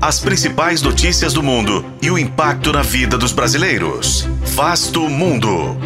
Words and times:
as 0.00 0.20
principais 0.20 0.80
notícias 0.80 1.32
do 1.32 1.42
mundo 1.42 1.84
e 2.00 2.08
o 2.08 2.16
impacto 2.16 2.72
na 2.72 2.82
vida 2.82 3.18
dos 3.18 3.32
brasileiros. 3.32 4.28
Vasto 4.54 5.08
Mundo. 5.08 5.76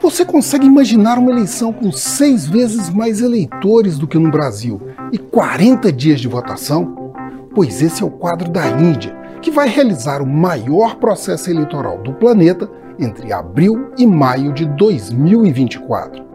Você 0.00 0.24
consegue 0.24 0.66
imaginar 0.66 1.16
uma 1.16 1.30
eleição 1.30 1.72
com 1.72 1.92
seis 1.92 2.46
vezes 2.46 2.90
mais 2.90 3.20
eleitores 3.20 3.96
do 3.96 4.08
que 4.08 4.18
no 4.18 4.30
Brasil 4.30 4.80
e 5.12 5.18
40 5.18 5.92
dias 5.92 6.20
de 6.20 6.26
votação? 6.26 7.14
Pois 7.54 7.80
esse 7.80 8.02
é 8.02 8.06
o 8.06 8.10
quadro 8.10 8.50
da 8.50 8.66
Índia, 8.66 9.16
que 9.40 9.50
vai 9.50 9.68
realizar 9.68 10.20
o 10.20 10.26
maior 10.26 10.96
processo 10.96 11.50
eleitoral 11.50 12.02
do 12.02 12.12
planeta 12.14 12.68
entre 12.98 13.32
abril 13.32 13.92
e 13.96 14.06
maio 14.06 14.52
de 14.52 14.66
2024. 14.66 16.31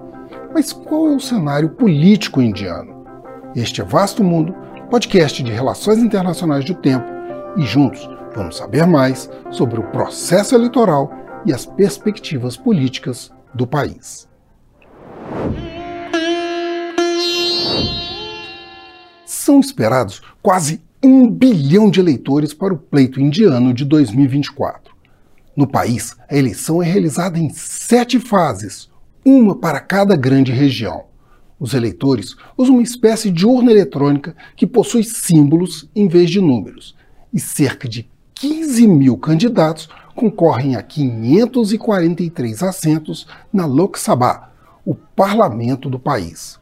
Mas 0.54 0.72
qual 0.72 1.08
é 1.08 1.16
o 1.16 1.20
cenário 1.20 1.70
político 1.70 2.42
indiano? 2.42 3.06
Este 3.56 3.82
é 3.82 3.84
Vasto 3.84 4.24
Mundo, 4.24 4.56
podcast 4.90 5.44
de 5.44 5.52
relações 5.52 6.00
internacionais 6.00 6.66
do 6.66 6.74
tempo, 6.76 7.06
e 7.58 7.64
juntos 7.64 8.10
vamos 8.36 8.58
saber 8.58 8.86
mais 8.86 9.30
sobre 9.52 9.80
o 9.80 9.84
processo 9.92 10.56
eleitoral 10.56 11.12
e 11.46 11.54
as 11.54 11.66
perspectivas 11.66 12.56
políticas 12.56 13.32
do 13.54 13.68
país. 13.68 14.28
São 19.26 19.60
esperados 19.60 20.22
quase 20.42 20.82
um 21.04 21.30
bilhão 21.30 21.90
de 21.90 22.00
eleitores 22.00 22.54
para 22.54 22.74
o 22.74 22.78
pleito 22.78 23.20
indiano 23.20 23.74
de 23.74 23.86
2024. 23.86 24.96
No 25.56 25.68
país, 25.68 26.16
a 26.30 26.36
eleição 26.36 26.84
é 26.84 26.86
realizada 26.86 27.40
em 27.40 27.50
sete 27.50 28.20
fases, 28.20 28.90
uma 29.30 29.56
para 29.56 29.82
cada 29.82 30.16
grande 30.16 30.54
região. 30.54 31.04
Os 31.60 31.74
eleitores 31.74 32.38
usam 32.58 32.76
uma 32.76 32.84
espécie 32.84 33.30
de 33.30 33.46
urna 33.46 33.72
eletrônica 33.72 34.34
que 34.56 34.66
possui 34.66 35.04
símbolos 35.04 35.90
em 35.94 36.08
vez 36.08 36.30
de 36.30 36.40
números, 36.40 36.96
e 37.34 37.40
cerca 37.40 37.90
de 37.90 38.10
15 38.36 38.88
mil 38.88 39.18
candidatos 39.18 39.90
concorrem 40.16 40.78
a 40.78 40.82
543 40.82 42.64
assentos 42.64 43.28
na 43.52 43.66
Lok 43.66 44.00
Sabha, 44.00 44.44
o 44.86 44.96
parlamento 44.96 45.90
do 45.90 46.00
país. 46.00 46.58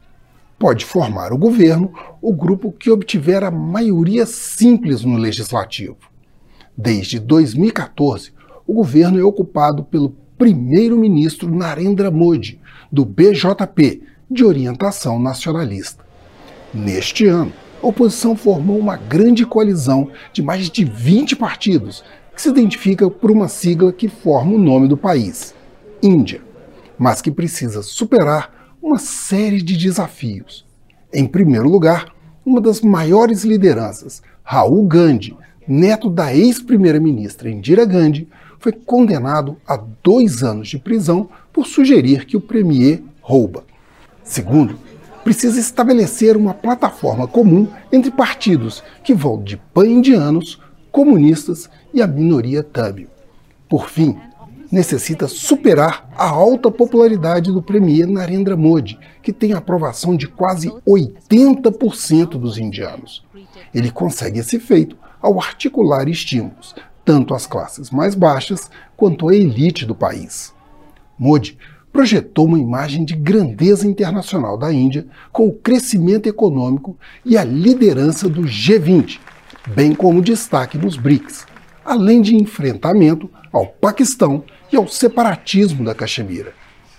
Pode 0.58 0.84
formar 0.84 1.32
o 1.32 1.38
governo 1.38 1.92
o 2.20 2.32
grupo 2.32 2.72
que 2.72 2.90
obtiver 2.90 3.44
a 3.44 3.50
maioria 3.50 4.26
simples 4.26 5.04
no 5.04 5.16
legislativo. 5.16 5.98
Desde 6.76 7.20
2014, 7.20 8.32
o 8.66 8.74
governo 8.74 9.20
é 9.20 9.22
ocupado 9.22 9.84
pelo 9.84 10.16
primeiro-ministro 10.38 11.54
Narendra 11.54 12.10
Modi, 12.10 12.60
do 12.90 13.04
BJP, 13.04 14.02
de 14.30 14.44
orientação 14.44 15.18
nacionalista. 15.18 16.04
Neste 16.74 17.26
ano, 17.26 17.52
a 17.82 17.86
oposição 17.86 18.36
formou 18.36 18.78
uma 18.78 18.96
grande 18.96 19.46
coalizão 19.46 20.10
de 20.32 20.42
mais 20.42 20.68
de 20.68 20.84
20 20.84 21.36
partidos, 21.36 22.04
que 22.34 22.42
se 22.42 22.48
identifica 22.48 23.08
por 23.08 23.30
uma 23.30 23.48
sigla 23.48 23.92
que 23.92 24.08
forma 24.08 24.52
o 24.52 24.58
nome 24.58 24.88
do 24.88 24.96
país, 24.96 25.54
Índia, 26.02 26.42
mas 26.98 27.22
que 27.22 27.30
precisa 27.30 27.82
superar 27.82 28.76
uma 28.82 28.98
série 28.98 29.62
de 29.62 29.76
desafios. 29.76 30.66
Em 31.12 31.26
primeiro 31.26 31.68
lugar, 31.68 32.14
uma 32.44 32.60
das 32.60 32.80
maiores 32.80 33.42
lideranças, 33.42 34.22
Raul 34.42 34.86
Gandhi, 34.86 35.36
neto 35.66 36.10
da 36.10 36.34
ex-primeira-ministra 36.34 37.50
Indira 37.50 37.84
Gandhi, 37.84 38.28
foi 38.58 38.72
condenado 38.72 39.56
a 39.66 39.76
dois 40.02 40.42
anos 40.42 40.68
de 40.68 40.78
prisão 40.78 41.28
por 41.52 41.66
sugerir 41.66 42.24
que 42.24 42.36
o 42.36 42.40
premier 42.40 43.02
rouba. 43.20 43.64
Segundo, 44.22 44.78
precisa 45.24 45.58
estabelecer 45.58 46.36
uma 46.36 46.54
plataforma 46.54 47.26
comum 47.26 47.66
entre 47.92 48.10
partidos 48.10 48.82
que 49.02 49.14
vão 49.14 49.42
de 49.42 49.56
pan-indianos, 49.56 50.60
comunistas 50.92 51.68
e 51.92 52.00
a 52.00 52.06
minoria 52.06 52.62
tâmil. 52.62 53.08
Por 53.68 53.88
fim, 53.90 54.16
necessita 54.70 55.26
superar 55.28 56.08
a 56.16 56.28
alta 56.28 56.70
popularidade 56.70 57.52
do 57.52 57.62
premier 57.62 58.06
Narendra 58.06 58.56
Modi, 58.56 58.98
que 59.22 59.32
tem 59.32 59.52
aprovação 59.52 60.16
de 60.16 60.26
quase 60.28 60.72
80% 60.86 62.38
dos 62.38 62.58
indianos. 62.58 63.24
Ele 63.74 63.90
consegue 63.90 64.40
esse 64.40 64.58
feito 64.58 64.96
ao 65.20 65.40
articular 65.40 66.08
estímulos, 66.08 66.74
tanto 67.06 67.32
às 67.32 67.46
classes 67.46 67.90
mais 67.90 68.16
baixas 68.16 68.68
quanto 68.96 69.28
à 69.28 69.34
elite 69.34 69.86
do 69.86 69.94
país. 69.94 70.52
Modi 71.16 71.56
projetou 71.92 72.44
uma 72.44 72.58
imagem 72.58 73.04
de 73.04 73.14
grandeza 73.14 73.86
internacional 73.86 74.58
da 74.58 74.70
Índia 74.70 75.06
com 75.32 75.46
o 75.46 75.52
crescimento 75.54 76.28
econômico 76.28 76.98
e 77.24 77.38
a 77.38 77.44
liderança 77.44 78.28
do 78.28 78.42
G20, 78.42 79.18
bem 79.68 79.94
como 79.94 80.20
destaque 80.20 80.76
nos 80.76 80.96
BRICS, 80.96 81.46
além 81.84 82.20
de 82.20 82.34
enfrentamento 82.34 83.30
ao 83.50 83.66
Paquistão 83.66 84.44
e 84.70 84.76
ao 84.76 84.86
separatismo 84.88 85.84
da 85.84 85.94
Caxemira. 85.94 86.52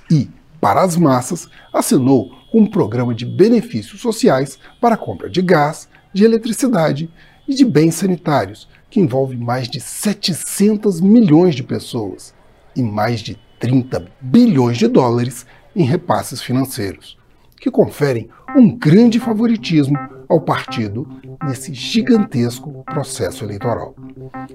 E, 0.09 0.29
para 0.59 0.81
as 0.81 0.95
massas, 0.95 1.47
assinou 1.71 2.31
um 2.51 2.65
programa 2.65 3.13
de 3.13 3.25
benefícios 3.25 4.01
sociais 4.01 4.57
para 4.81 4.95
a 4.95 4.97
compra 4.97 5.29
de 5.29 5.41
gás, 5.41 5.87
de 6.13 6.23
eletricidade 6.23 7.09
e 7.47 7.53
de 7.53 7.63
bens 7.63 7.95
sanitários, 7.95 8.67
que 8.89 8.99
envolve 8.99 9.35
mais 9.35 9.67
de 9.67 9.79
700 9.79 11.01
milhões 11.01 11.55
de 11.55 11.63
pessoas 11.63 12.33
e 12.75 12.81
mais 12.81 13.19
de 13.19 13.37
30 13.59 14.07
bilhões 14.21 14.77
de 14.77 14.87
dólares 14.87 15.45
em 15.75 15.83
repasses 15.83 16.41
financeiros, 16.41 17.17
que 17.59 17.71
conferem 17.71 18.29
um 18.55 18.75
grande 18.75 19.19
favoritismo 19.19 19.97
ao 20.29 20.41
partido 20.41 21.07
nesse 21.43 21.73
gigantesco 21.73 22.83
processo 22.85 23.43
eleitoral. 23.43 23.95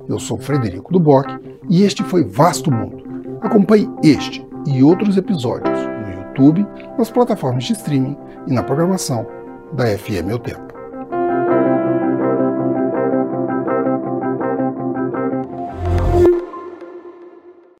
Eu 0.08 0.18
sou 0.18 0.38
Frederico 0.38 0.92
Duboc 0.92 1.26
e 1.68 1.82
este 1.82 2.02
foi 2.02 2.24
Vasto 2.24 2.70
Mundo. 2.70 3.02
Acompanhe 3.40 3.88
este 4.02 4.44
e 4.66 4.82
outros 4.82 5.16
episódios 5.16 5.78
no 5.78 6.20
YouTube, 6.20 6.66
nas 6.98 7.10
plataformas 7.10 7.64
de 7.64 7.72
streaming 7.72 8.16
e 8.46 8.52
na 8.52 8.62
programação 8.62 9.26
da 9.72 9.86
FM 9.86 10.32
O 10.34 10.38
Tempo. 10.38 10.71